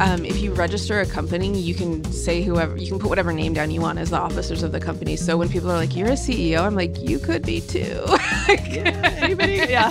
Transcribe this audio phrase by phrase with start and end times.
[0.00, 3.52] Um, if you register a company, you can say whoever, you can put whatever name
[3.52, 5.16] down you want as the officers of the company.
[5.16, 8.04] So when people are like, "You're a CEO," I'm like, "You could be too."
[8.48, 9.56] yeah, anybody?
[9.68, 9.88] Yeah.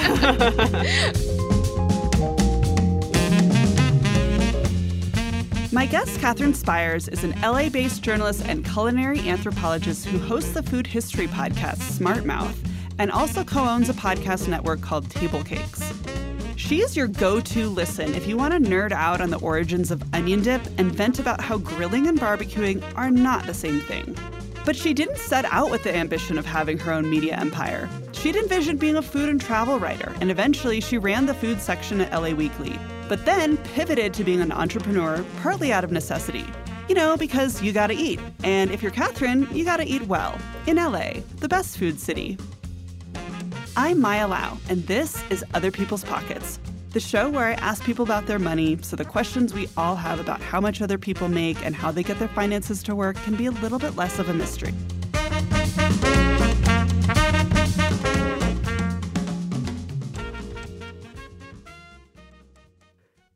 [5.73, 10.63] My guest, Katherine Spiers, is an LA based journalist and culinary anthropologist who hosts the
[10.63, 12.57] food history podcast Smart Mouth
[12.97, 16.26] and also co owns a podcast network called TableCakes.
[16.67, 20.03] She's your go to listen if you want to nerd out on the origins of
[20.13, 24.17] onion dip and vent about how grilling and barbecuing are not the same thing.
[24.65, 27.89] But she didn't set out with the ambition of having her own media empire.
[28.11, 32.01] She'd envisioned being a food and travel writer, and eventually she ran the food section
[32.01, 32.77] at LA Weekly,
[33.07, 36.45] but then pivoted to being an entrepreneur partly out of necessity.
[36.89, 38.19] You know, because you gotta eat.
[38.43, 40.37] And if you're Katherine, you gotta eat well.
[40.65, 42.37] In LA, the best food city.
[43.79, 46.59] I'm Maya Lau, and this is Other People's Pockets,
[46.93, 50.19] the show where I ask people about their money so the questions we all have
[50.19, 53.35] about how much other people make and how they get their finances to work can
[53.35, 54.73] be a little bit less of a mystery.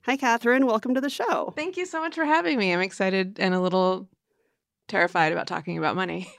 [0.06, 0.66] Hi, Katherine.
[0.66, 1.54] Welcome to the show.
[1.56, 2.74] Thank you so much for having me.
[2.74, 4.10] I'm excited and a little
[4.88, 6.34] terrified about talking about money.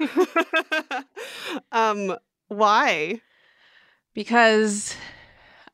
[1.70, 2.16] um,
[2.48, 3.20] why?
[4.14, 4.94] Because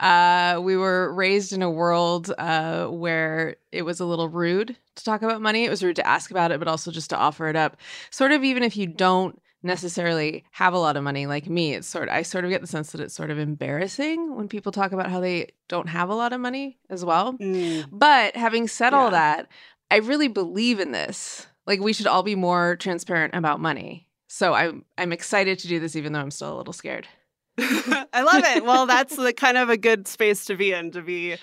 [0.00, 5.04] uh, we were raised in a world uh, where it was a little rude to
[5.04, 5.64] talk about money.
[5.64, 7.76] It was rude to ask about it, but also just to offer it up.
[8.10, 11.88] Sort of, even if you don't necessarily have a lot of money like me, it's
[11.88, 14.70] sort of, I sort of get the sense that it's sort of embarrassing when people
[14.70, 17.32] talk about how they don't have a lot of money as well.
[17.34, 17.86] Mm.
[17.90, 18.98] But having said yeah.
[18.98, 19.48] all that,
[19.90, 21.46] I really believe in this.
[21.66, 24.06] Like, we should all be more transparent about money.
[24.28, 27.08] So I'm I'm excited to do this, even though I'm still a little scared.
[28.12, 28.64] I love it.
[28.64, 31.36] Well, that's the kind of a good space to be in to be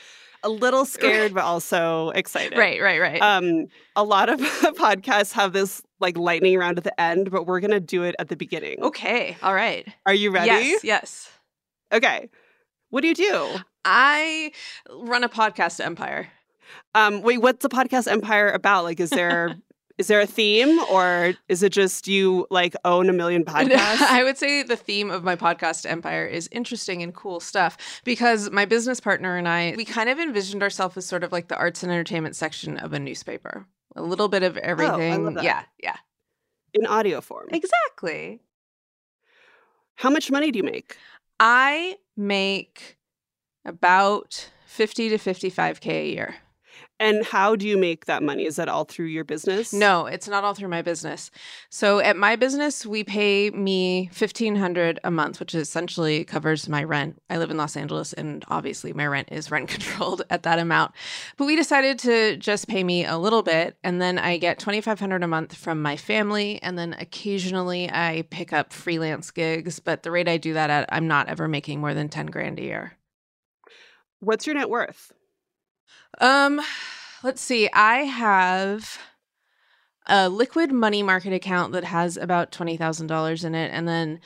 [0.44, 2.58] a little scared but also excited.
[2.58, 3.22] Right, right, right.
[3.22, 4.40] Um, a lot of
[4.78, 8.30] podcasts have this like lightning round at the end, but we're gonna do it at
[8.30, 8.82] the beginning.
[8.82, 9.88] Okay, all right.
[10.06, 10.48] Are you ready?
[10.48, 11.30] Yes, yes.
[11.92, 12.30] Okay.
[12.90, 13.56] What do you do?
[13.84, 14.52] I
[14.90, 16.30] run a podcast empire.
[16.94, 18.84] Um, wait, what's the podcast empire about?
[18.84, 19.58] Like, is there
[19.98, 24.02] is there a theme or is it just you like own a million podcasts?
[24.02, 28.52] I would say the theme of my podcast empire is interesting and cool stuff because
[28.52, 31.58] my business partner and I, we kind of envisioned ourselves as sort of like the
[31.58, 33.66] arts and entertainment section of a newspaper.
[33.96, 35.38] A little bit of oh, everything.
[35.38, 35.96] Oh, yeah, yeah.
[36.74, 37.48] In audio form.
[37.52, 38.42] Exactly.
[39.96, 40.98] How much money do you make?
[41.40, 42.98] I make
[43.64, 46.36] about 50 to 55k a year.
[46.98, 48.46] And how do you make that money?
[48.46, 49.74] Is that all through your business?
[49.74, 51.30] No, it's not all through my business.
[51.70, 56.86] So at my business, we pay me fifteen hundred a month, which essentially covers my
[56.86, 57.22] rent.
[57.30, 60.94] I live in Los Angeles, and obviously my rent is rent controlled at that amount.
[61.36, 64.80] But we decided to just pay me a little bit, and then I get twenty
[64.80, 69.82] five hundred a month from my family, and then occasionally I pick up freelance gigs.
[69.82, 72.58] But the rate I do that at, I'm not ever making more than ten grand
[72.58, 72.94] a year.
[74.22, 75.12] What's your net worth?
[76.20, 76.62] Um,
[77.24, 77.70] let's see.
[77.74, 79.00] I have
[80.08, 83.72] a liquid money market account that has about $20,000 in it.
[83.74, 84.20] And then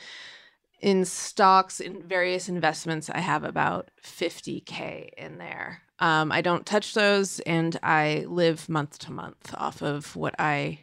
[0.80, 5.82] in stocks, in various investments, I have about 50K in there.
[5.98, 10.80] Um, I don't touch those and I live month to month off of what I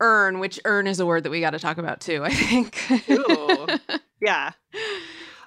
[0.00, 2.80] earn, which earn is a word that we got to talk about too, I think.
[4.20, 4.52] Yeah.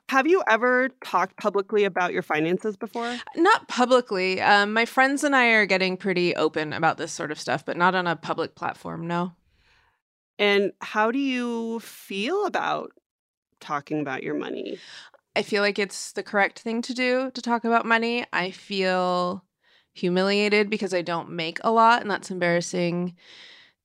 [0.09, 3.15] Have you ever talked publicly about your finances before?
[3.35, 4.41] Not publicly.
[4.41, 7.77] Um, my friends and I are getting pretty open about this sort of stuff, but
[7.77, 9.33] not on a public platform, no.
[10.39, 12.91] And how do you feel about
[13.59, 14.79] talking about your money?
[15.35, 18.25] I feel like it's the correct thing to do to talk about money.
[18.33, 19.45] I feel
[19.94, 23.15] humiliated because I don't make a lot, and that's embarrassing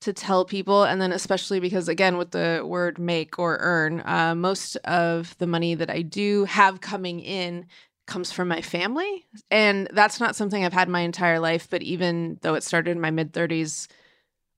[0.05, 4.35] to tell people and then especially because again with the word make or earn uh,
[4.35, 7.65] most of the money that i do have coming in
[8.07, 12.39] comes from my family and that's not something i've had my entire life but even
[12.43, 13.89] though it started in my mid 30s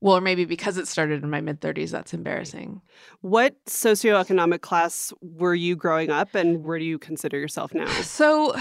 [0.00, 2.82] well or maybe because it started in my mid 30s that's embarrassing.
[3.22, 7.87] What socioeconomic class were you growing up and where do you consider yourself now?
[8.02, 8.54] So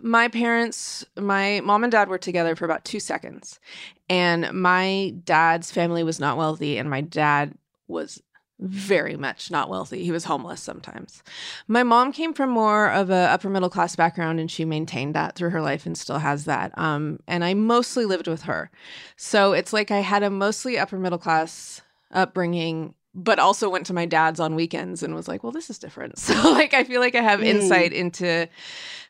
[0.00, 3.60] my parents, my mom and dad were together for about two seconds.
[4.08, 7.54] And my dad's family was not wealthy, and my dad
[7.88, 8.22] was
[8.62, 10.04] very much not wealthy.
[10.04, 11.22] He was homeless sometimes.
[11.66, 15.34] My mom came from more of a upper middle class background and she maintained that
[15.34, 16.76] through her life and still has that.
[16.78, 18.70] Um, and I mostly lived with her.
[19.16, 23.92] So it's like I had a mostly upper middle class upbringing but also went to
[23.92, 26.18] my dad's on weekends and was like, well, this is different.
[26.22, 27.46] So, like, I feel like I have mm.
[27.46, 28.48] insight into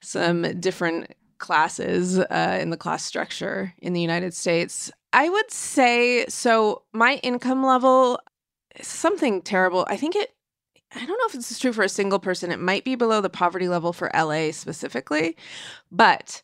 [0.01, 4.91] some different classes uh, in the class structure in the United States.
[5.13, 6.83] I would say so.
[6.93, 8.19] My income level
[8.81, 9.87] something terrible.
[9.89, 10.31] I think it,
[10.95, 12.51] I don't know if this is true for a single person.
[12.51, 15.37] It might be below the poverty level for LA specifically,
[15.91, 16.43] but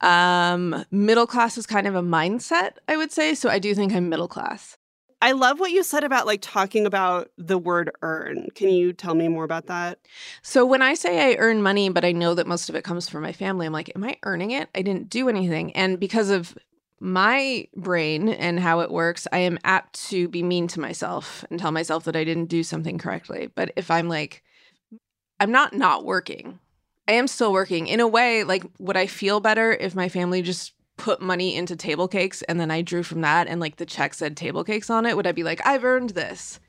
[0.00, 3.92] um middle class is kind of a mindset i would say so i do think
[3.92, 4.77] i'm middle class
[5.20, 8.48] I love what you said about like talking about the word earn.
[8.54, 9.98] Can you tell me more about that?
[10.42, 13.08] So when I say I earn money, but I know that most of it comes
[13.08, 14.68] from my family, I'm like, am I earning it?
[14.74, 15.72] I didn't do anything.
[15.72, 16.56] And because of
[17.00, 21.58] my brain and how it works, I am apt to be mean to myself and
[21.58, 23.50] tell myself that I didn't do something correctly.
[23.52, 24.44] But if I'm like,
[25.40, 26.60] I'm not not working.
[27.08, 27.86] I am still working.
[27.86, 31.74] In a way, like, would I feel better if my family just put money into
[31.76, 35.16] TableCakes and then I drew from that and like the check said TableCakes on it,
[35.16, 36.60] would I be like, I've earned this?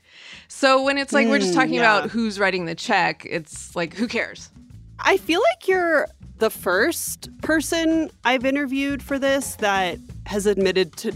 [0.48, 1.98] So when it's like mm, we're just talking yeah.
[1.98, 4.50] about who's writing the check, it's like, who cares?
[4.98, 11.12] I feel like you're the first person I've interviewed for this that has admitted to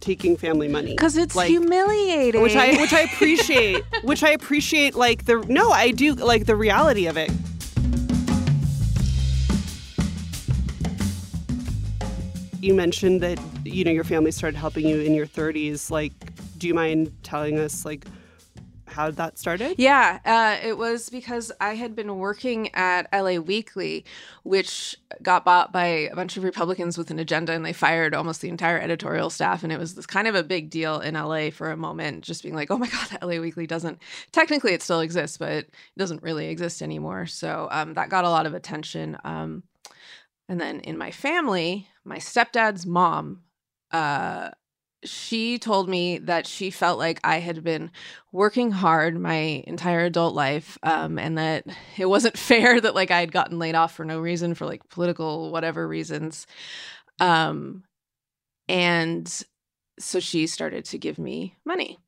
[0.00, 4.94] taking family money because it's like, humiliating which i which i appreciate which i appreciate
[4.94, 7.30] like the no i do like the reality of it
[12.60, 16.12] you mentioned that you know your family started helping you in your 30s like
[16.58, 18.06] do you mind telling us like
[18.86, 19.74] how that started?
[19.78, 24.04] Yeah uh, it was because i had been working at la weekly
[24.42, 28.40] which got bought by a bunch of republicans with an agenda and they fired almost
[28.40, 31.50] the entire editorial staff and it was this kind of a big deal in la
[31.50, 33.98] for a moment just being like oh my god la weekly doesn't
[34.32, 37.26] technically it still exists but it doesn't really exist anymore.
[37.26, 39.62] So um, that got a lot of attention um,
[40.48, 43.42] and then in my family my stepdad's mom
[43.92, 44.50] uh
[45.04, 47.90] she told me that she felt like I had been
[48.32, 51.64] working hard my entire adult life um, and that
[51.96, 54.88] it wasn't fair that like I had gotten laid off for no reason for like
[54.88, 56.46] political whatever reasons.
[57.20, 57.84] Um,
[58.68, 59.42] and
[59.98, 61.98] so she started to give me money.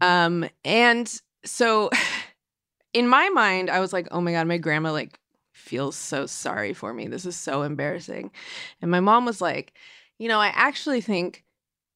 [0.00, 1.12] Um, and
[1.44, 1.90] so
[2.94, 5.18] in my mind I was like oh my god my grandma like
[5.68, 7.06] feels so sorry for me.
[7.06, 8.30] This is so embarrassing.
[8.80, 9.74] And my mom was like,
[10.18, 11.44] You know, I actually think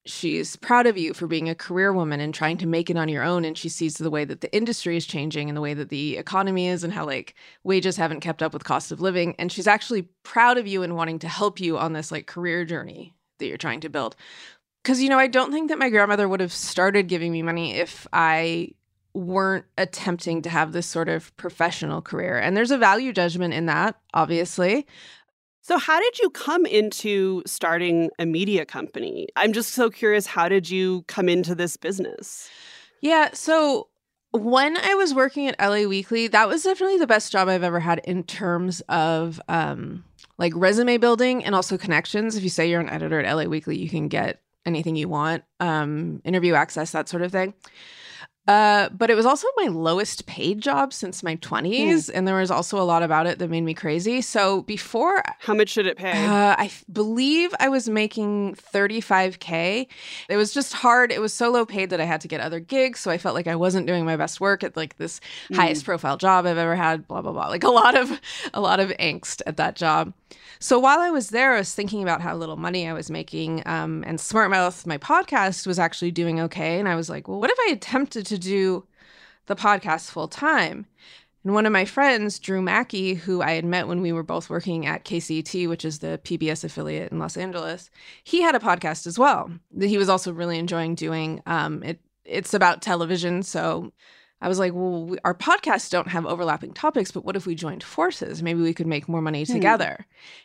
[0.04, 3.08] she's proud of you for being a career woman and trying to make it on
[3.08, 3.44] your own.
[3.44, 6.16] And she sees the way that the industry is changing and the way that the
[6.16, 9.34] economy is and how like wages haven't kept up with cost of living.
[9.38, 12.64] And she's actually proud of you and wanting to help you on this like career
[12.64, 14.16] journey that you're trying to build.
[14.84, 17.76] Cause, you know, I don't think that my grandmother would have started giving me money
[17.76, 18.72] if I
[19.14, 22.38] weren't attempting to have this sort of professional career.
[22.38, 24.87] And there's a value judgment in that, obviously.
[25.61, 29.28] So, how did you come into starting a media company?
[29.37, 30.26] I'm just so curious.
[30.26, 32.50] How did you come into this business?
[33.00, 33.31] Yeah.
[33.33, 33.88] So,
[34.33, 37.81] when I was working at LA Weekly, that was definitely the best job I've ever
[37.81, 40.04] had in terms of um,
[40.38, 42.35] like resume building and also connections.
[42.35, 45.45] If you say you're an editor at LA Weekly, you can get anything you want,
[45.61, 47.54] um, interview access, that sort of thing.
[48.49, 52.11] Uh, but it was also my lowest paid job since my 20s.
[52.12, 54.20] And there was also a lot about it that made me crazy.
[54.20, 56.11] So before How much should it pay?
[56.26, 59.87] uh, I f- believe I was making 35K.
[60.28, 61.12] It was just hard.
[61.12, 62.99] It was so low paid that I had to get other gigs.
[62.99, 65.20] So I felt like I wasn't doing my best work at like this
[65.54, 67.46] highest profile job I've ever had, blah, blah, blah.
[67.49, 68.20] Like a lot of,
[68.54, 70.12] a lot of angst at that job.
[70.58, 73.62] So while I was there, I was thinking about how little money I was making.
[73.66, 76.78] Um, and Smart Mouth, my podcast, was actually doing okay.
[76.78, 78.86] And I was like, well, what if I attempted to do
[79.46, 80.86] the podcast full time?
[81.44, 84.48] And one of my friends, Drew Mackie, who I had met when we were both
[84.48, 87.90] working at KCET, which is the PBS affiliate in Los Angeles,
[88.22, 91.42] he had a podcast as well that he was also really enjoying doing.
[91.46, 93.92] Um, it it's about television, so
[94.42, 97.54] I was like, well, we, our podcasts don't have overlapping topics, but what if we
[97.54, 98.42] joined forces?
[98.42, 99.52] Maybe we could make more money hmm.
[99.52, 100.04] together.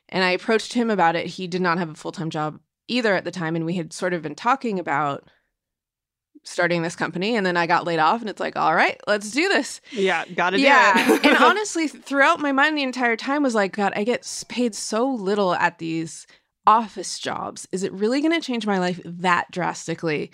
[0.09, 1.25] And I approached him about it.
[1.25, 3.91] He did not have a full time job either at the time, and we had
[3.91, 5.27] sort of been talking about
[6.43, 7.35] starting this company.
[7.35, 10.23] And then I got laid off, and it's like, all right, let's do this yeah,
[10.35, 10.67] gotta do it.
[10.67, 11.15] yeah.
[11.15, 11.25] it.
[11.25, 15.09] and honestly, throughout my mind the entire time was like, God, I get paid so
[15.09, 16.27] little at these
[16.67, 17.67] office jobs.
[17.71, 20.31] Is it really going to change my life that drastically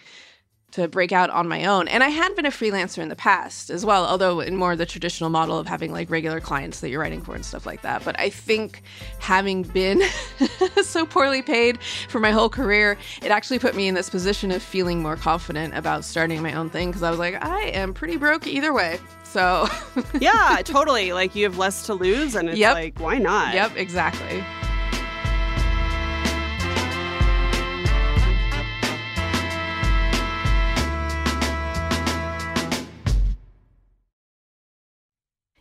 [0.74, 1.88] to break out on my own?
[1.88, 4.78] And I had been a freelancer in the past as well, although in more of
[4.78, 7.82] the traditional model of having like regular clients that you're writing for and stuff like
[7.84, 8.04] that.
[8.06, 8.82] But I think
[9.20, 10.02] having been
[10.84, 14.62] so poorly paid for my whole career, it actually put me in this position of
[14.62, 18.18] feeling more confident about starting my own thing because I was like, I am pretty
[18.18, 19.00] broke either way.
[19.24, 19.68] So,
[20.20, 21.14] yeah, totally.
[21.14, 22.74] Like you have less to lose, and it's Yep.
[22.76, 23.54] like, why not?
[23.56, 24.44] yep, exactly.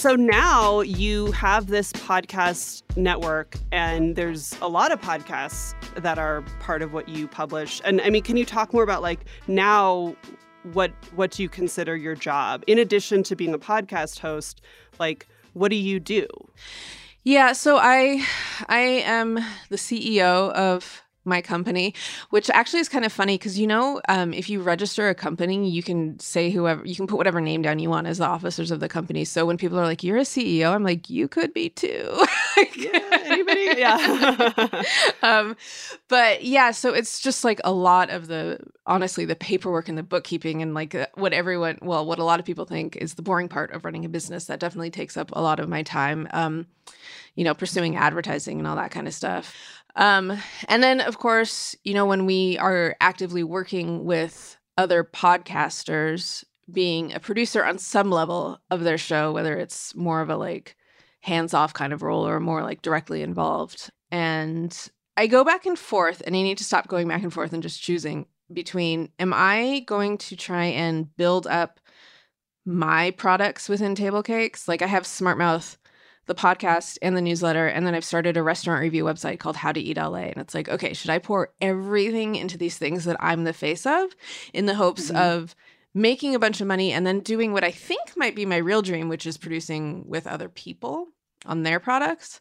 [0.00, 6.40] So now you have this podcast network, and there's a lot of podcasts that are
[6.58, 7.82] part of what you publish.
[7.84, 10.16] And I mean, can you talk more about like now
[10.72, 14.62] what what do you consider your job in addition to being a podcast host?
[14.98, 16.26] Like, what do you do?
[17.22, 18.24] Yeah, so I
[18.70, 19.34] I am
[19.68, 21.94] the CEO of my company,
[22.30, 25.68] which actually is kind of funny because you know, um, if you register a company,
[25.68, 28.70] you can say whoever you can put whatever name down you want as the officers
[28.70, 29.24] of the company.
[29.24, 32.24] So when people are like, "You're a CEO," I'm like, "You could be too."
[32.56, 33.60] Anybody?
[33.80, 34.82] Yeah.
[35.22, 35.56] um,
[36.08, 40.02] but yeah, so it's just like a lot of the honestly the paperwork and the
[40.02, 43.22] bookkeeping and like uh, what everyone, well, what a lot of people think is the
[43.22, 44.46] boring part of running a business.
[44.46, 46.28] That definitely takes up a lot of my time.
[46.32, 46.66] Um,
[47.34, 49.54] you know, pursuing advertising and all that kind of stuff.
[49.96, 56.44] Um, and then, of course, you know, when we are actively working with other podcasters,
[56.70, 60.76] being a producer on some level of their show, whether it's more of a like
[61.20, 63.90] hands off kind of role or more like directly involved.
[64.10, 64.76] And
[65.16, 67.62] I go back and forth, and I need to stop going back and forth and
[67.62, 71.78] just choosing between am I going to try and build up
[72.64, 74.66] my products within TableCakes?
[74.66, 75.78] Like I have Smart Mouth
[76.26, 77.66] the podcast and the newsletter.
[77.66, 80.18] And then I've started a restaurant review website called How to Eat LA.
[80.28, 83.86] And it's like, okay, should I pour everything into these things that I'm the face
[83.86, 84.14] of
[84.52, 85.16] in the hopes Mhm.
[85.16, 85.56] of
[85.92, 88.82] making a bunch of money and then doing what I think might be my real
[88.82, 91.08] dream, which is producing with other people
[91.46, 92.40] on their products?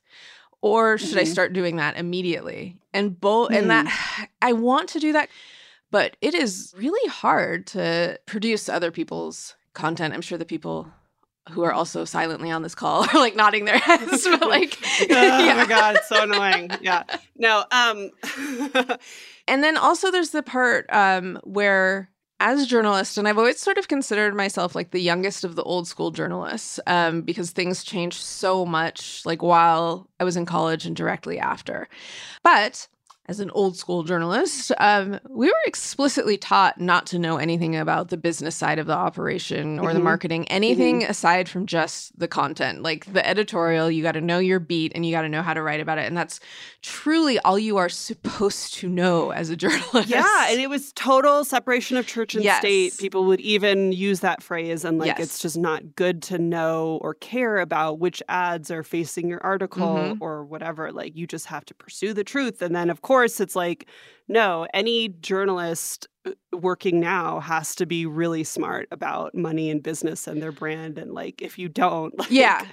[0.61, 1.27] Or should I Mhm.
[1.31, 2.77] start doing that immediately?
[2.93, 3.87] And both, and that
[4.41, 5.29] I want to do that,
[5.89, 10.13] but it is really hard to produce other people's content.
[10.13, 10.91] I'm sure the people
[11.49, 15.05] who are also silently on this call are like nodding their heads, but like, oh
[15.09, 15.53] yeah.
[15.55, 16.71] my god, it's so annoying.
[16.81, 17.03] Yeah,
[17.37, 17.63] no.
[17.71, 18.11] Um,
[19.49, 23.79] And then also there's the part um, where as a journalist, and I've always sort
[23.79, 28.21] of considered myself like the youngest of the old school journalists um, because things changed
[28.21, 31.89] so much, like while I was in college and directly after.
[32.43, 32.87] But
[33.29, 38.09] as an old school journalist, um, we were explicitly taught not to know anything about
[38.09, 40.03] the business side of the operation or the Mhm.
[40.03, 42.81] marketing, anything aside from just the content.
[42.81, 45.53] Like the editorial, you got to know your beat and you got to know how
[45.53, 46.07] to write about it.
[46.07, 46.39] And that's
[46.81, 50.09] truly all you are supposed to know as a journalist.
[50.09, 52.57] yeah, and it was total separation of church and Yes.
[52.61, 52.97] state.
[52.97, 55.19] People would even use that phrase, and like Yes.
[55.19, 59.87] it's just not good to know or care about which ads are facing your article
[60.15, 60.17] Mhm.
[60.19, 60.91] or whatever.
[60.91, 63.87] Like you just have to pursue the truth, and then of course it's like,
[64.27, 70.27] no, any journalist uh, working now has to be really smart about money and business
[70.27, 72.65] and their brand, and like if you don't, like, Yeah.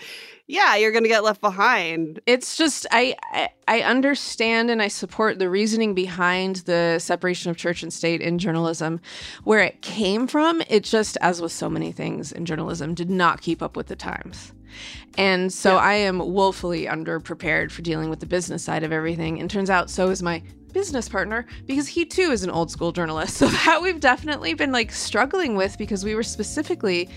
[0.47, 2.21] yeah, you're gonna get left behind.
[2.26, 7.57] it's just I, I I understand and I support the reasoning behind the separation of
[7.57, 9.00] church and state in journalism.
[9.45, 13.41] Where it came from, it just as with so many things in journalism did not
[13.41, 14.53] keep up with the times.
[15.18, 19.40] And so I am woefully underprepared for dealing with the business side of everything.
[19.40, 20.42] And turns out so is my
[20.73, 23.37] business partner because he too is an old school journalist.
[23.47, 27.09] So that we've definitely been like struggling with because we were specifically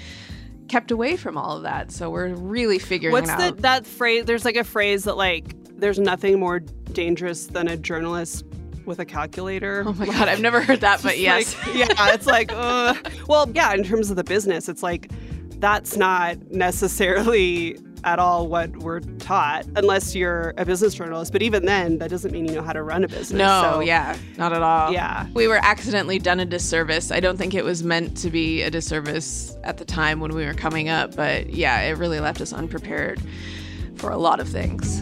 [0.70, 1.92] kept away from all of that.
[1.92, 3.22] So we're really figuring out.
[3.38, 4.26] What's it the that phrase?
[4.26, 8.46] There's like a phrase that like there's nothing more dangerous than a journalist
[8.86, 9.84] with a calculator.
[9.86, 11.56] Oh my god, I've never heard that, but yes.
[11.66, 12.96] like- yeah, it's like, uh,
[13.28, 13.74] well, yeah.
[13.74, 15.12] In terms of the business, it's like
[15.60, 21.34] that's not necessarily at all what we're taught, unless you're a business journalist.
[21.34, 23.32] But even then, that doesn't mean you know how to run a business.
[23.32, 24.94] No, So, yeah, not at all.
[24.94, 25.28] yeah.
[25.34, 27.12] We were accidentally done a disservice.
[27.12, 30.46] I don't think it was meant to be a disservice at the time when we
[30.46, 33.22] were coming up, but yeah, it really left us unprepared
[33.98, 35.02] for a lot of things.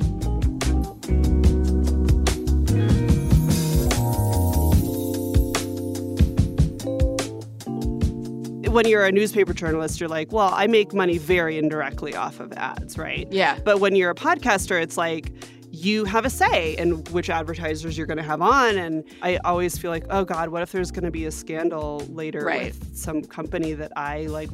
[8.78, 12.54] When you're a newspaper journalist, you're like, well, I make money very indirectly off of
[12.54, 13.28] ads, right?
[13.32, 13.58] Yeah.
[13.66, 15.32] But when you're a podcaster, it's like
[15.72, 18.78] you have a say in which advertisers you're going to have on.
[18.78, 22.06] And I always feel like, oh God, what if there's going to be a scandal
[22.10, 22.66] later Right.
[22.66, 24.52] with some company that I like?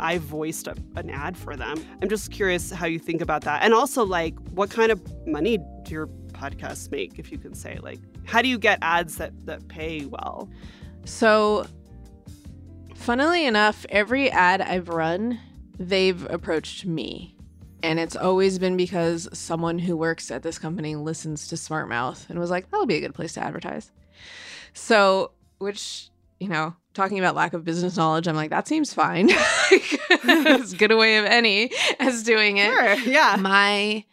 [0.00, 1.76] I voiced a, an ad for them.
[2.02, 3.62] I'm just curious how you think about that.
[3.62, 7.78] And also, like, what kind of money do your podcasts make, if you can say?
[7.80, 10.50] Like, how do you get ads that, that pay well?
[11.04, 11.64] So,
[13.02, 15.40] funnily enough, every ad I've run,
[15.78, 17.36] they've approached me.
[17.82, 22.26] And it's always been because someone who works at this company listens to Smart Mouth
[22.30, 23.90] and was like, that'll be a good place to advertise.
[24.72, 29.30] So, which, you know, talking about lack of business knowledge, I'm like, that seems fine.
[30.28, 32.72] as good a way of any as doing it.
[32.72, 32.94] Sure.
[33.00, 33.36] Yeah.
[33.40, 34.04] My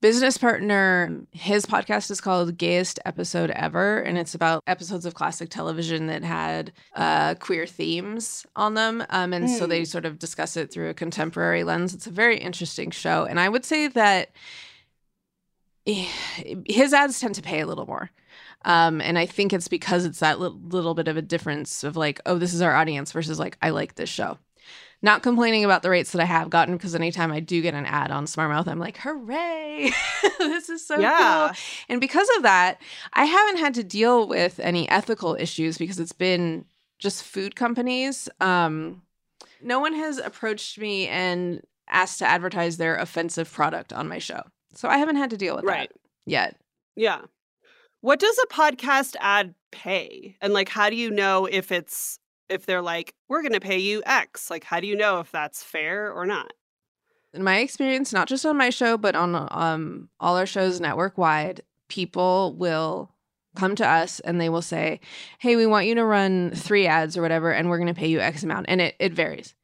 [0.00, 5.50] business partner, his podcast is called Gayest Episode Ever, and it's about episodes of classic
[5.50, 9.04] television that had uh, queer themes on them.
[9.10, 11.94] Um, and so they sort of discuss it through a contemporary lens.
[11.94, 13.24] It's a very interesting show.
[13.24, 14.30] And I would say that
[15.86, 16.06] eh,
[16.66, 18.10] his ads tend to pay a little more.
[18.64, 21.96] Um, and I think it's because it's that little, little bit of a difference of
[21.96, 24.38] like, oh, this is our audience versus like, I like this show.
[25.00, 27.86] Not complaining about the rates that I have gotten because anytime I do get an
[27.86, 29.92] ad on Smart Mouth, I'm like, hooray,
[30.38, 31.48] this is so Yeah.
[31.52, 31.56] cool.
[31.88, 32.80] And because of that,
[33.12, 36.64] I haven't had to deal with any ethical issues because it's been
[36.98, 38.28] just food companies.
[38.40, 39.02] Um,
[39.62, 44.42] no one has approached me and asked to advertise their offensive product on my show.
[44.74, 45.88] So I haven't had to deal with Right.
[45.90, 46.56] that yet.
[46.96, 47.20] Yeah.
[48.00, 50.36] What does a podcast ad pay?
[50.40, 52.17] And like how do you know if it's
[52.48, 54.50] if they're like we're going to pay you X?
[54.50, 56.52] Like how do you know if that's fair or not?
[57.34, 61.18] in my experience, not just on my show, but on um, all our shows network
[61.18, 63.12] wide, people will
[63.54, 64.98] come to us and they will say,
[65.38, 68.08] Hey, we want you to run three ads or whatever, and we're going to pay
[68.08, 68.64] you X amount.
[68.68, 69.54] And it, it varies.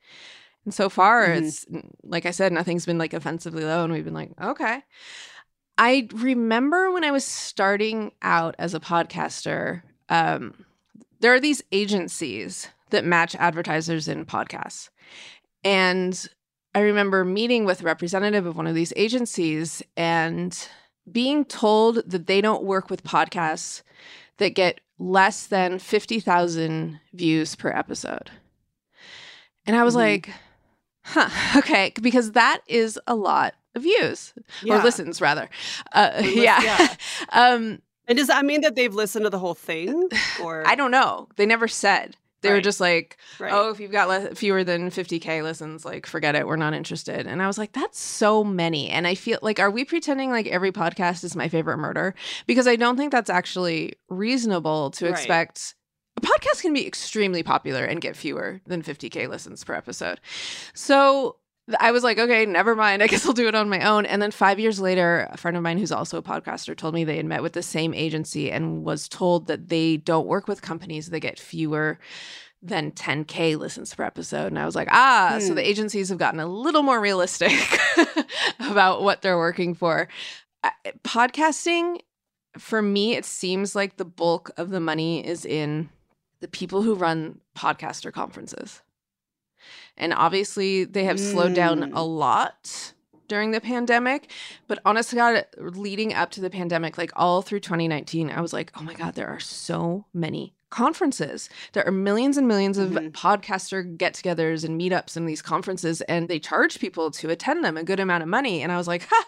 [0.66, 1.38] And so far, Mhm.
[1.38, 1.66] it's
[2.02, 3.82] like I said, nothing's been like offensively low.
[3.82, 4.82] And we've been like, okay.
[5.78, 10.66] I remember when I was starting out as a podcaster, um,
[11.24, 14.90] there are these agencies that match advertisers in podcasts.
[15.64, 16.28] And
[16.74, 20.68] I remember meeting with a representative of one of these agencies and
[21.10, 23.80] being told that they don't work with podcasts
[24.36, 28.30] that get less than 50,000 views per episode.
[29.66, 29.98] And I was Mhm.
[29.98, 30.30] like,
[31.04, 34.34] huh, okay, because that is a lot of views
[34.68, 35.48] or listens rather.
[35.92, 36.60] Uh, yeah.
[36.62, 36.94] yeah.
[37.30, 40.08] um, And does that mean that they've listened to the whole thing
[40.42, 41.28] or I don't know.
[41.36, 42.16] They never said.
[42.42, 43.50] They were just like, Right.
[43.50, 46.46] oh, if you've got le- fewer than 50K listens, like, forget it.
[46.46, 47.26] We're not interested.
[47.26, 48.90] And I was like, that's so many.
[48.90, 52.14] And I feel like, are we pretending like every podcast is my favorite murder?
[52.46, 55.12] Because I don't think that's actually reasonable to Right.
[55.14, 55.74] expect.
[56.18, 60.20] A podcast can be extremely popular and get fewer than 50K listens per episode.
[60.74, 61.36] So
[61.80, 63.02] I was like, okay, never mind.
[63.04, 64.04] I guess I'll do it on my own.
[64.06, 67.04] And then five years later, a friend of mine who's also a podcaster told me
[67.04, 70.60] they had met with the same agency and was told that they don't work with
[70.62, 71.98] companies that get fewer
[72.62, 74.46] than 10K listens per episode.
[74.46, 75.54] And I was like, ah, so Hmm.
[75.56, 77.52] the agencies have gotten a little more realistic
[78.60, 80.08] about what they're working for.
[81.02, 82.00] Podcasting,
[82.58, 85.90] for me, it seems like the bulk of the money is in
[86.40, 88.80] the people who run podcaster conferences.
[89.96, 91.92] And obviously, they have slowed down Mm.
[91.94, 92.92] a lot
[93.28, 94.30] during the pandemic.
[94.66, 98.52] But honest to God, leading up to the pandemic, like all through 2019, I was
[98.52, 101.48] like, oh my God, there are so many conferences.
[101.72, 103.12] There are millions and millions of Mhm.
[103.12, 107.76] podcaster get togethers and meetups and these conferences, and they charge people to attend them
[107.76, 108.60] a good amount of money.
[108.62, 109.24] And I was like, ha.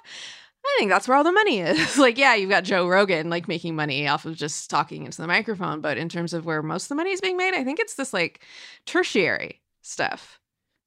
[0.68, 1.96] I think that's where all the money is.
[1.98, 5.28] like, yeah, you've got Joe Rogan like making money off of just talking into the
[5.28, 7.78] microphone, but in terms of where most of the money is being made, I think
[7.78, 8.40] it's this like
[8.84, 10.40] tertiary stuff.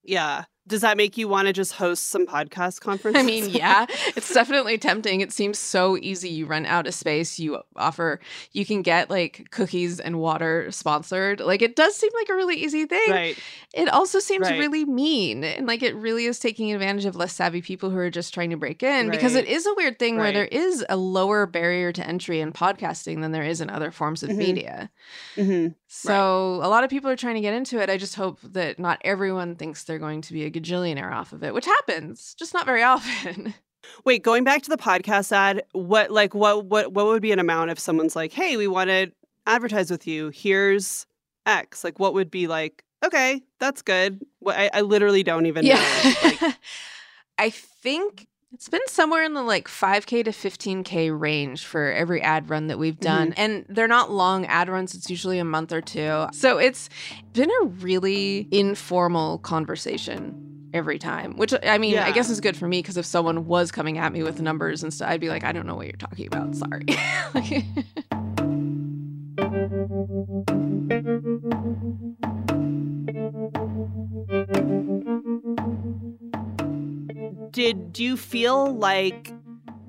[0.03, 0.45] Yeah.
[0.69, 3.21] Does that make you want to just host some podcast conferences?
[3.21, 5.21] I mean, yeah, it's definitely tempting.
[5.21, 6.29] It seems so easy.
[6.29, 8.19] You run out of space, you offer,
[8.51, 11.39] you can get like cookies and water sponsored.
[11.39, 13.09] Like, it does seem like a really easy thing.
[13.11, 13.39] right.
[13.73, 14.59] It also seems Right.
[14.59, 15.43] really mean.
[15.43, 18.51] And like, it really is taking advantage of less savvy people who are just trying
[18.51, 21.91] to break in because it is a weird thing where there is a lower barrier
[21.93, 24.37] to entry in podcasting than there is in other forms of Mhm.
[24.37, 24.89] media.
[25.35, 27.89] hmm So a lot of people are trying to get into it.
[27.89, 31.43] I just hope that not everyone thinks they're going to be a gajillionaire off of
[31.43, 33.53] it, which happens, just not very often.
[34.05, 37.39] Wait, going back to the podcast ad, what like what what what would be an
[37.39, 39.11] amount if someone's like, "Hey, we want to
[39.47, 40.29] advertise with you.
[40.29, 41.05] Here's
[41.45, 42.83] X." Like, what would be like?
[43.03, 44.23] Okay, that's good.
[44.39, 46.13] What I, I literally don't even know.
[46.23, 46.41] Like,
[47.37, 52.49] I think it's been somewhere in the like 5k to 15k range for every ad
[52.49, 53.31] run that we've done.
[53.31, 53.41] Mm-hmm.
[53.41, 56.27] And they're not long ad runs, it's usually a month or two.
[56.33, 56.89] So it's
[57.33, 62.67] been a really informal conversation every time, which I mean, I guess is good for
[62.67, 65.43] me because if someone was coming at me with numbers and stuff, I'd be like,
[65.43, 66.55] I don't know what you're talking about.
[66.55, 66.85] Sorry.
[67.33, 67.65] Like-
[77.59, 79.33] did do you feel like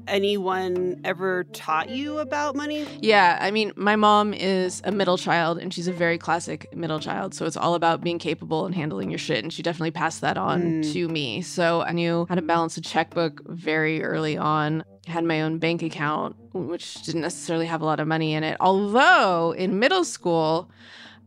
[0.09, 2.85] anyone ever taught you about money?
[3.01, 6.99] Yeah, I mean, my mom is a middle child and she's a very classic middle
[6.99, 7.33] child.
[7.33, 9.45] So it's all about being capable and handling your shit.
[9.45, 10.93] And she definitely passed that on Mm.
[10.93, 11.43] to me.
[11.43, 14.83] So I knew how to balance a checkbook very early on.
[15.07, 18.57] Had my own bank account, which didn't necessarily have a lot of money in it.
[18.59, 20.71] Although in middle school,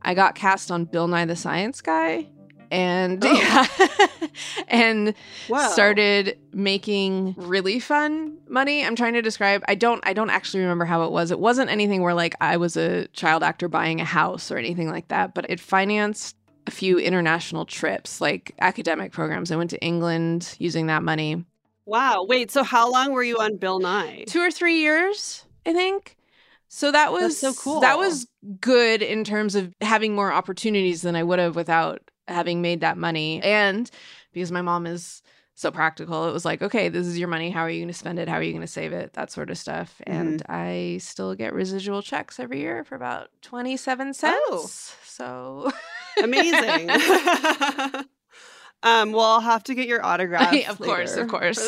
[0.01, 2.27] I got cast on Bill Nye the Science Guy.
[2.73, 3.31] And oh.
[4.27, 4.27] yeah,
[4.67, 5.13] and
[5.71, 8.83] started making really fun money.
[8.83, 9.63] I'm trying to describe.
[9.67, 10.03] I don't.
[10.07, 11.29] I don't actually remember how it was.
[11.29, 14.89] It wasn't anything where like I was a child actor buying a house or anything
[14.89, 15.36] like that.
[15.36, 19.51] But it financed a few international trips, like academic programs.
[19.51, 21.45] I went to England using that money.
[21.86, 22.25] Wow.
[22.27, 24.23] Wait, so how long were you on Bill Nye?
[24.25, 26.17] Two or three years, I think.
[26.69, 27.81] So that was That's so cool.
[27.81, 28.25] That was
[28.59, 32.97] good in terms of having more opportunities than I would have without having made that
[32.97, 33.41] money.
[33.41, 33.89] And
[34.33, 35.21] because my mom is
[35.55, 37.51] so practical, it was like, okay, this is your money.
[37.51, 38.27] How are you going to spend it?
[38.27, 39.13] How are you going to save it?
[39.13, 40.01] That sort of stuff.
[40.07, 40.51] And Mm-hmm.
[40.51, 44.38] I still get residual checks every year for about 27 cents.
[44.49, 44.67] Oh.
[45.05, 45.71] So
[46.21, 46.89] Amazing.
[48.83, 50.53] um, well, I'll have to get your autograph.
[50.67, 51.59] Of course, of course.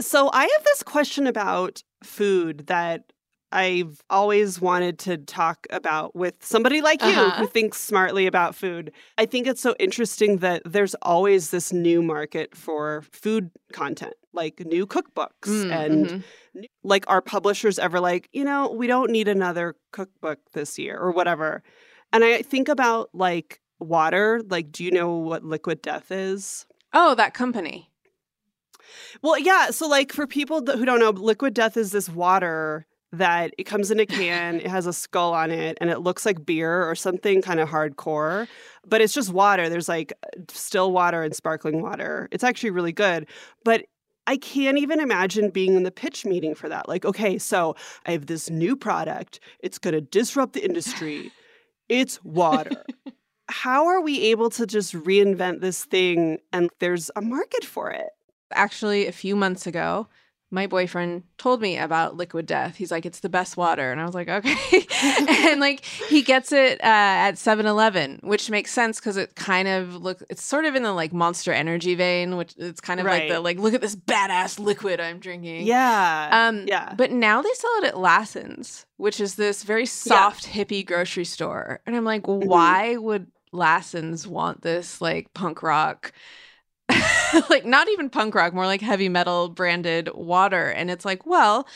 [0.00, 3.12] so I have this question about food that
[3.52, 7.30] I've always wanted to talk about with somebody like you Uh-huh.
[7.42, 8.92] who thinks smartly about food.
[9.18, 14.60] I think it's so interesting that there's always this new market for food content, like
[14.60, 16.22] new cookbooks Mm, and mhm.
[16.56, 20.96] n- like are publishers ever like, you know, we don't need another cookbook this year
[20.98, 21.62] or whatever.
[22.12, 26.66] And I think about like water, like do you know what liquid death is?
[26.92, 27.88] oh, that company.
[29.22, 29.70] Well, yeah.
[29.70, 33.64] So, like, for people that, who don't know, liquid death is this water that it
[33.64, 36.88] comes in a can, it has a skull on it, and it looks like beer
[36.88, 38.46] or something kind of hardcore,
[38.86, 39.68] but it's just water.
[39.68, 40.12] There's like
[40.48, 42.28] still water and sparkling water.
[42.30, 43.26] It's actually really good.
[43.64, 43.86] But
[44.26, 46.88] I can't even imagine being in the pitch meeting for that.
[46.88, 47.74] Like, okay, so
[48.06, 51.32] I have this new product, it's going to disrupt the industry.
[51.88, 52.84] It's water.
[53.48, 58.10] How are we able to just reinvent this thing and there's a market for it?
[58.52, 60.08] actually a few months ago
[60.52, 62.74] my boyfriend told me about liquid death.
[62.76, 63.92] He's like it's the best water.
[63.92, 64.56] And i was like okay.
[65.50, 66.84] And like he gets it uh,
[67.26, 70.92] at 7-eleven which makes sense because it kind of look it's sort of in the
[70.92, 74.58] like monster energy vein which it's kind of like the like look at this badass
[74.58, 75.66] liquid i'm drinking.
[75.66, 76.28] Yeah.
[76.48, 76.94] um yeah.
[76.96, 81.80] but now they sell it at lassen's which is this very soft hippie grocery store.
[81.86, 82.48] And i'm like Mm-hmm.
[82.48, 86.12] why would lassen's want this like punk rock
[87.50, 90.68] like not even punk rock, more like heavy metal branded water.
[90.70, 91.66] And it's like, well,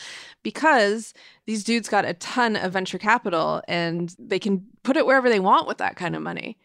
[0.43, 1.15] because
[1.47, 5.41] these dudes got a ton of venture capital and they can put it wherever they
[5.41, 6.59] want with that kind of money.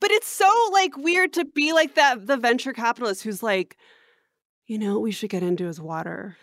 [0.00, 3.76] But it's so like weird to be like that the venture capitalist who's like,
[4.66, 6.36] you know, we should get into is water.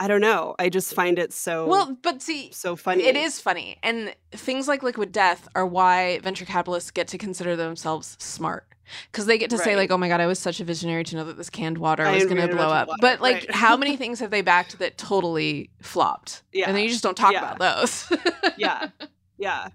[0.00, 0.56] I don't know.
[0.58, 3.04] I just find it so Well, but see, so funny.
[3.04, 3.76] it is funny.
[3.82, 8.66] And things like liquid death are why venture capitalists get to consider themselves smart.
[9.10, 11.16] Because they get to say, like, oh my God, I was such a visionary to
[11.16, 12.88] know that this canned water I was going to blow up.
[12.88, 13.50] water, But, like, right.
[13.50, 16.42] how many things have they backed that totally flopped?
[16.52, 16.66] Yeah.
[16.68, 17.52] And then you just don't talk Yeah.
[17.54, 18.12] about those.
[18.56, 18.88] Yeah.
[19.36, 19.68] Yeah.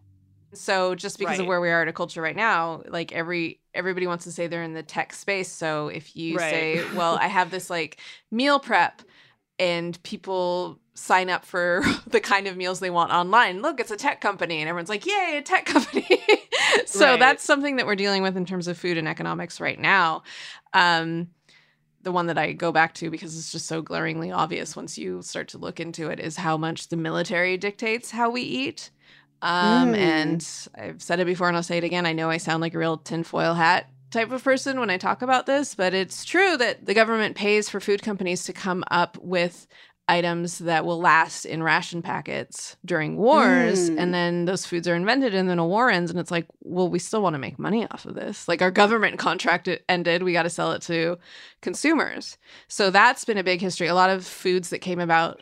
[0.54, 4.08] So just because of where we are at a culture right now, like every everybody
[4.08, 5.50] wants to say they're in the tech space.
[5.52, 6.50] So if you Right.
[6.50, 8.00] say, "Well, I have this like
[8.32, 9.02] meal prep,"
[9.60, 13.98] and people sign up for the kind of meals they want online, look, it's a
[13.98, 16.08] tech company, and everyone's like, "Yay, a tech company!"
[16.88, 17.20] So Right.
[17.20, 20.24] that's something that we're dealing with in terms of food and economics right now.
[20.74, 21.30] Um,
[22.02, 25.22] the one that I go back to because it's just so glaringly obvious once you
[25.22, 28.92] start to look into it is how much the military dictates how we eat.
[29.42, 29.98] Um, Mm.
[29.98, 32.06] And I've said it before and I'll say it again.
[32.06, 35.22] I know I sound like a real tinfoil hat type of person when I talk
[35.22, 39.18] about this, but it's true that the government pays for food companies to come up
[39.20, 39.68] with
[40.10, 43.90] items that will last in ration packets during wars.
[43.90, 44.00] Mm.
[44.00, 46.10] And then those foods are invented and then a war ends.
[46.10, 48.48] And it's like, well, we still want to make money off of this.
[48.48, 50.24] Like our government contract ended.
[50.24, 51.18] We got to sell it to
[51.62, 52.38] consumers.
[52.68, 53.88] So that's been a big history.
[53.88, 55.42] A lot of foods that came about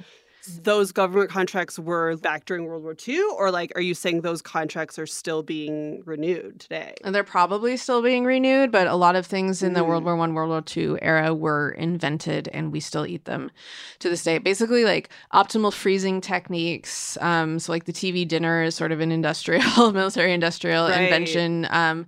[0.64, 4.42] Those government contracts were back during World War II, or like, are you saying those
[4.42, 6.96] contracts are still being renewed today?
[7.04, 9.88] And they're probably still being renewed, but a lot of things in the Mm.
[9.88, 13.52] World War One, World War Two era were invented, and we still eat them
[14.00, 14.38] to this day.
[14.38, 17.18] Basically, like optimal freezing techniques.
[17.22, 21.02] Um, so, like the TV dinner is sort of an industrial, military industrial Right.
[21.04, 21.68] invention.
[21.70, 22.06] Um,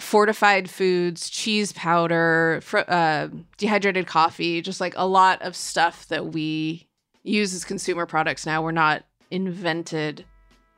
[0.00, 6.32] fortified foods, cheese powder, fr- uh, dehydrated coffee, just like a lot of stuff that
[6.32, 6.88] we
[7.22, 8.62] use as consumer products now.
[8.62, 10.24] We're not invented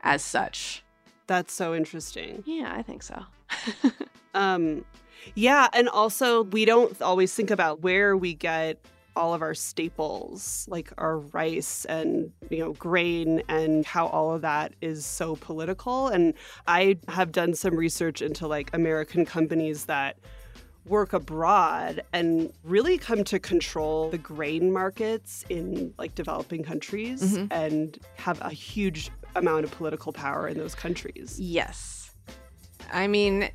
[0.01, 0.83] as such.
[1.27, 2.43] That's so interesting.
[2.45, 3.23] Yeah, I think so.
[4.35, 4.85] Um,
[5.33, 10.67] yeah, and also we don't always think about where we get all of our staples,
[10.69, 16.09] like our rice and you know grain, and how all of that is so political.
[16.09, 16.33] And
[16.67, 20.17] I have done some research into like American companies that
[20.85, 27.47] work abroad and really come to control the grain markets in like developing countries Mhm.
[27.51, 31.37] and have a huge amount of political power in those countries.
[31.39, 32.11] Yes.
[32.93, 33.49] I mean,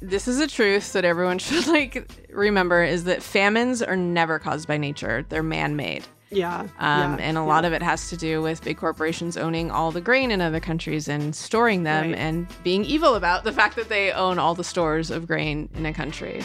[0.00, 4.68] this is a truth that everyone should like remember is that famines are never caused
[4.68, 5.26] by nature.
[5.28, 6.04] They're man-made.
[6.30, 6.60] Yeah.
[6.60, 7.46] Um, yeah, and a yeah.
[7.46, 10.60] lot of it has to do with big corporations owning all the grain in other
[10.60, 12.18] countries and storing them Right.
[12.18, 15.86] and being evil about the fact that they own all the stores of grain in
[15.86, 16.44] a country.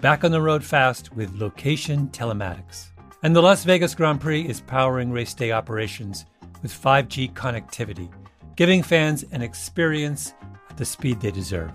[0.00, 2.88] back on the road fast with location telematics.
[3.22, 6.26] And the Las Vegas Grand Prix is powering race day operations
[6.62, 8.10] with 5G connectivity,
[8.56, 10.34] giving fans an experience
[10.70, 11.72] at the speed they deserve.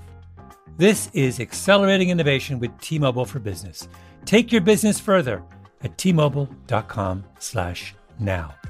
[0.78, 3.88] This is accelerating innovation with T-Mobile for Business.
[4.26, 5.44] Take your business further
[5.84, 8.61] at t-mobile.com/now.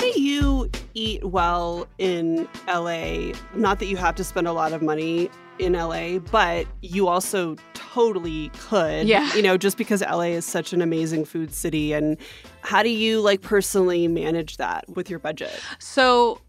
[0.00, 3.32] do you eat well in LA?
[3.54, 7.56] Not that you have to spend a lot of money in LA, but you also
[7.74, 9.06] totally could.
[9.06, 9.34] Yeah.
[9.34, 11.92] You know, just because LA is such an amazing food city.
[11.92, 12.16] And
[12.62, 15.60] how do you like personally manage that with your budget?
[15.78, 16.40] So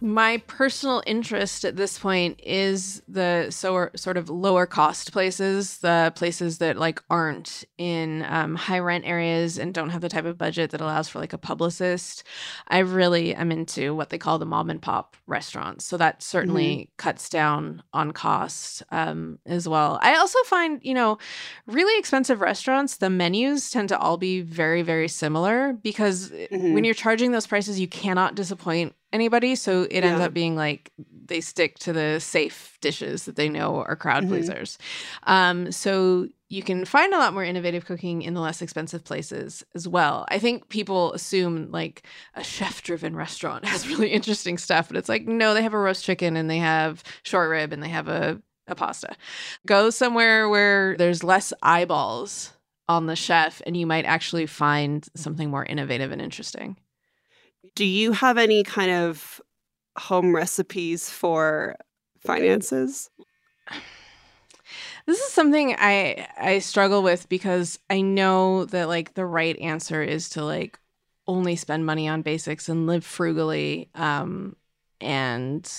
[0.00, 6.12] my personal interest at this point is the so sort of lower cost places, the
[6.16, 10.38] places that like aren't in um, high rent areas and don't have the type of
[10.38, 12.24] budget that allows for like a publicist.
[12.68, 16.76] I really am into what they call the mom and pop restaurants, so that certainly
[16.76, 16.92] mm-hmm.
[16.96, 19.98] cuts down on costs um, as well.
[20.02, 21.18] I also find you know
[21.66, 26.72] really expensive restaurants, the menus tend to all be very very similar because mm-hmm.
[26.72, 29.54] when you're charging those prices, you cannot disappoint anybody.
[29.54, 30.92] So it ends up being like
[31.26, 34.32] they stick to the safe dishes that they know are crowd mm-hmm.
[34.32, 34.78] pleasers.
[35.24, 39.64] Um, so you can find a lot more innovative cooking in the less expensive places
[39.74, 40.26] as well.
[40.28, 45.08] I think people assume like a chef driven restaurant has really interesting stuff, but it's
[45.08, 48.08] like, no, they have a roast chicken and they have short rib and they have
[48.08, 49.14] a, a pasta.
[49.66, 52.52] Go somewhere where there's less eyeballs
[52.88, 56.76] on the chef and you might actually find something more innovative and interesting.
[57.74, 59.40] Do you have any kind of
[59.96, 61.76] home recipes for
[62.20, 63.10] finances?
[65.06, 70.02] This is something I I struggle with because I know that like the right answer
[70.02, 70.78] is to like
[71.26, 74.56] only spend money on basics and live frugally um
[75.00, 75.70] and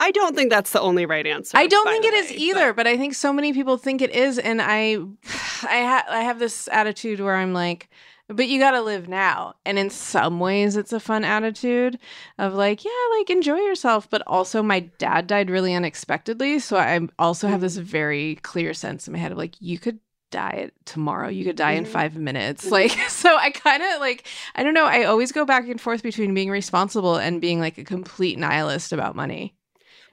[0.00, 1.58] I don't think that's the only right answer.
[1.58, 2.84] I don't think it way, is either, but...
[2.84, 2.86] but...
[2.86, 4.94] I think so many people think it is and I
[5.62, 7.90] I ha- I have this attitude where I'm like
[8.28, 9.54] but you got to live now.
[9.64, 11.98] And in some ways, it's a fun attitude
[12.38, 14.08] of like, yeah, like enjoy yourself.
[14.08, 16.58] But also, my dad died really unexpectedly.
[16.58, 17.86] So I also have this mm-hmm.
[17.86, 19.98] very clear sense in my head of like, you could
[20.30, 21.28] die tomorrow.
[21.28, 21.92] You could die in mm-hmm.
[21.92, 22.64] five minutes.
[22.64, 22.72] Mm-hmm.
[22.72, 24.84] Like, so I kind of like, I don't know.
[24.84, 28.92] I always go back and forth between being responsible and being like a complete nihilist
[28.92, 29.54] about money.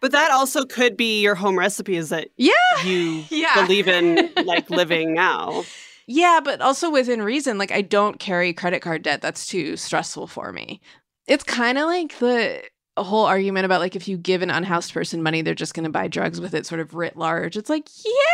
[0.02, 2.52] But that also could be your home recipe is that yeah,
[2.84, 3.56] you yeah.
[3.56, 5.64] believe in like living now.
[6.08, 7.58] Yeah, but also within reason.
[7.58, 9.22] Like, I don't carry credit card debt.
[9.22, 10.82] That's too stressful for me.
[11.28, 12.62] It's kind of like the
[12.98, 15.90] whole argument about like if you give an unhoused person money, they're just going to
[15.90, 17.58] buy drugs with it, sort of writ large.
[17.58, 17.88] It's like,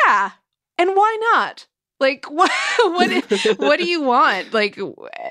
[0.06, 0.32] yeah,
[0.78, 1.68] and why not?
[2.00, 4.54] Like, what what what do you want?
[4.54, 4.78] Like,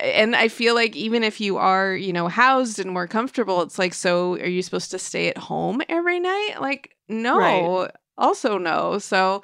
[0.01, 3.77] and I feel like even if you are, you know, housed and more comfortable, it's
[3.77, 6.55] like, so are you supposed to stay at home every night?
[6.59, 7.37] Like, no.
[7.37, 7.91] Right.
[8.17, 8.99] Also, no.
[8.99, 9.43] So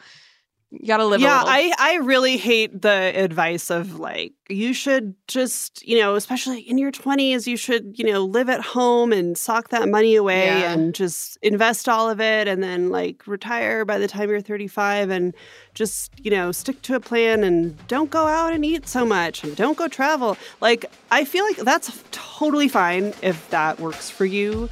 [0.71, 5.85] you gotta live yeah i i really hate the advice of like you should just
[5.87, 9.69] you know especially in your 20s you should you know live at home and sock
[9.69, 10.73] that money away yeah.
[10.73, 15.09] and just invest all of it and then like retire by the time you're 35
[15.09, 15.33] and
[15.73, 19.43] just you know stick to a plan and don't go out and eat so much
[19.43, 20.37] and don't go travel.
[20.59, 24.69] Like i feel like that's totally fine if that works for you.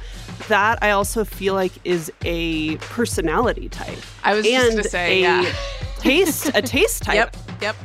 [0.48, 5.18] That i also feel like is a personality type i was and just gonna say
[5.18, 5.52] a, yeah
[6.06, 7.16] taste a taste type.
[7.16, 7.36] Yep.
[7.62, 7.76] Yep.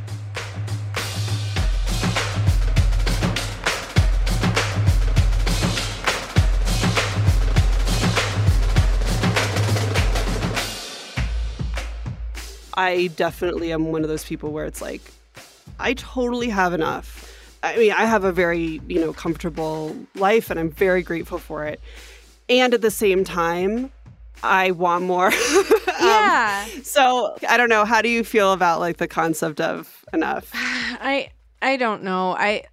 [12.73, 15.01] I definitely am one of those people where it's like,
[15.79, 17.27] I totally have enough.
[17.63, 21.65] I mean, I have a very, you know, comfortable life and I'm very grateful for
[21.65, 21.79] it.
[22.49, 23.91] And at the same time,
[24.43, 25.31] I want more.
[26.01, 26.65] Um, yeah.
[26.65, 27.85] Um, so I don't know.
[27.85, 30.49] How do you feel about like the concept of enough?
[30.53, 31.29] I
[31.61, 32.31] I don't know.
[32.31, 32.63] I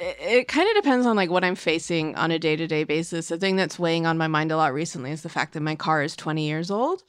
[0.00, 2.82] it, it kind of depends on like what I'm facing on a day to day
[2.82, 3.28] basis.
[3.28, 5.76] The thing that's weighing on my mind a lot recently is the fact that my
[5.76, 7.04] car is 20 years old,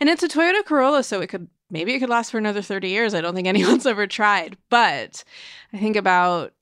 [0.00, 2.88] and it's a Toyota Corolla, so it could maybe it could last for another 30
[2.88, 3.12] years.
[3.12, 5.24] I don't think anyone's ever tried, but
[5.74, 6.54] I think about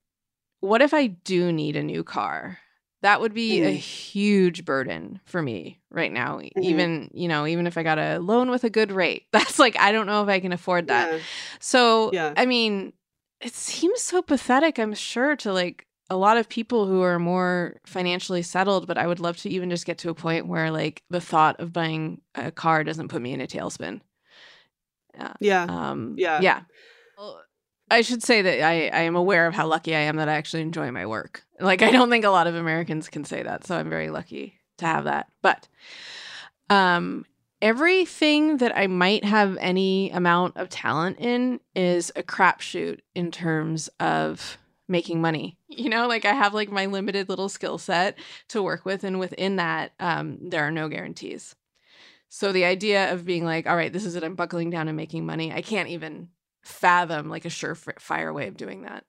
[0.60, 2.58] what if I do need a new car
[3.06, 3.68] that would be mm-hmm.
[3.68, 6.38] a huge burden for me right now.
[6.38, 6.64] Mm-hmm.
[6.64, 9.78] Even, you know, even if I got a loan with a good rate, that's like,
[9.78, 11.12] I don't know if I can afford that.
[11.12, 11.18] Yeah.
[11.60, 12.34] So, yeah.
[12.36, 12.92] I mean,
[13.40, 17.80] it seems so pathetic, I'm sure, to like a lot of people who are more
[17.86, 21.04] financially settled, but I would love to even just get to a point where like
[21.08, 24.00] the thought of buying a car doesn't put me in a tailspin.
[25.14, 25.32] Yeah.
[25.38, 25.66] Yeah.
[25.68, 26.40] Um, yeah.
[26.40, 26.62] Yeah.
[27.90, 30.34] I should say that I, I am aware of how lucky I am that I
[30.34, 31.44] actually enjoy my work.
[31.60, 34.58] Like I don't think a lot of Americans can say that, so I'm very lucky
[34.78, 35.28] to have that.
[35.42, 35.68] But
[36.68, 37.24] um
[37.62, 43.88] everything that I might have any amount of talent in is a crapshoot in terms
[43.98, 44.58] of
[44.88, 45.56] making money.
[45.68, 48.18] You know, like I have like my limited little skill set
[48.48, 51.54] to work with, and within that, um, there are no guarantees.
[52.28, 54.96] So the idea of being like, all right, this is it, I'm buckling down and
[54.96, 56.28] making money, I can't even
[56.66, 59.04] fathom like a surefire way of doing that.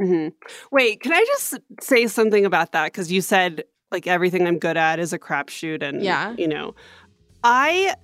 [0.00, 0.28] Mm-hmm.
[0.70, 2.92] Wait, can I just say something about that?
[2.92, 6.34] Because you said like everything I'm good at is a crapshoot, and Yeah.
[6.36, 6.74] you know,
[7.44, 7.94] I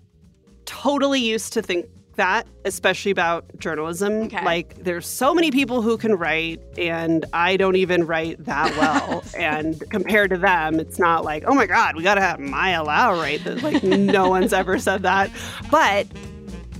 [0.64, 4.24] totally used to think that, especially about journalism.
[4.24, 4.44] Okay.
[4.44, 9.24] Like, there's so many people who can write, and I don't even write that well.
[9.36, 12.82] and compared to them, it's not like, oh my God, we got to have Maya
[12.82, 13.62] Lau write this.
[13.62, 15.30] Like, no one's ever said that.
[15.70, 16.06] But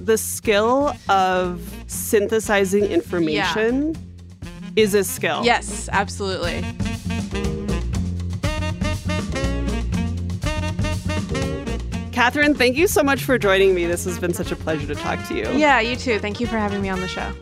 [0.05, 3.97] the skill of synthesizing information
[4.77, 5.45] is a skill.
[5.45, 6.65] Yes, absolutely.
[12.13, 13.87] Katherine, thank you so much for joining me.
[13.87, 15.49] This has been such a pleasure to talk to you.
[15.53, 16.19] Yeah, you too.
[16.19, 17.33] Thank you for having me on the show.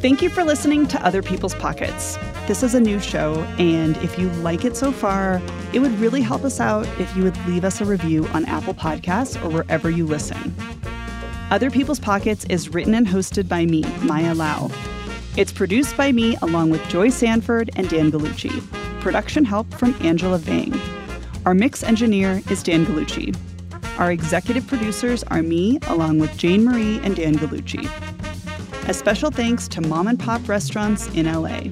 [0.00, 2.18] Thank you for listening to Other People's Pockets.
[2.48, 5.40] This is a new show, and if you like it so far,
[5.72, 8.74] it would really help us out if you would leave us a review on Apple
[8.74, 10.52] Podcasts or wherever you listen.
[11.52, 14.72] Other People's Pockets is written and hosted by me, Maya Lau.
[15.36, 18.60] It's produced by me along with Joy Sanford and Dan Galucci.
[19.00, 20.74] Production help from Angela Vang.
[21.46, 23.36] Our mix engineer is Dan Galucci.
[23.98, 27.88] Our executive producers are me along with Jane Marie and Dan Galucci.
[28.88, 31.70] A special thanks to mom and pop restaurants in LA.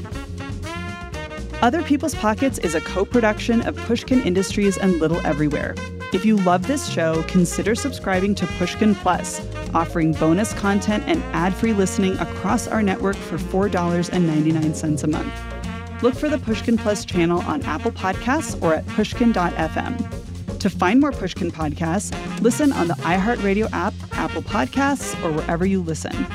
[1.62, 5.74] Other People's Pockets is a co production of Pushkin Industries and Little Everywhere.
[6.14, 11.52] If you love this show, consider subscribing to Pushkin Plus, offering bonus content and ad
[11.52, 16.02] free listening across our network for $4.99 a month.
[16.02, 20.58] Look for the Pushkin Plus channel on Apple Podcasts or at pushkin.fm.
[20.61, 25.82] To find more Pushkin podcasts, listen on the iHeartRadio app, Apple Podcasts, or wherever you
[25.82, 26.26] listen.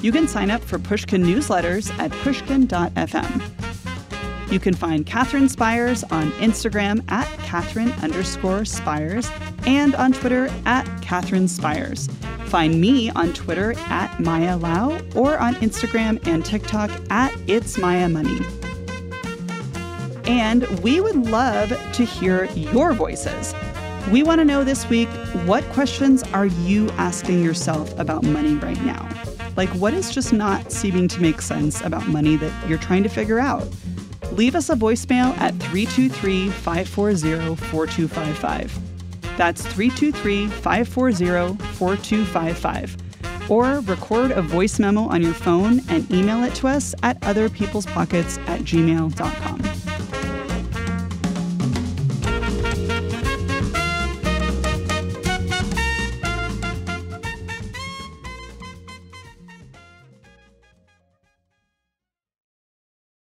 [0.00, 3.59] You can sign up for Pushkin newsletters at pushkin.fm.
[4.50, 9.30] You can find Katherine Spiers on Instagram at Katherine underscore Spiers
[9.64, 12.08] and on Twitter at Katherine Spiers.
[12.46, 18.08] Find me on Twitter at Maya Lau or on Instagram and TikTok at It's Maya
[18.08, 18.40] Money.
[20.24, 23.54] And we would love to hear your voices.
[24.10, 25.08] We want to know this week
[25.44, 29.08] what questions are you asking yourself about money right now?
[29.56, 33.08] Like, what is just not seeming to make sense about money that you're trying to
[33.08, 33.68] figure out?
[34.32, 38.78] Leave us a voicemail at 323 540 4255.
[39.36, 42.96] That's 323 540 4255.
[43.50, 48.38] Or record a voice memo on your phone and email it to us at otherpeoplespockets
[48.48, 49.89] at gmail.com.